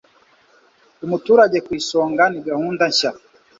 [1.05, 3.11] Umuturage ku isonga ni gahunda nshya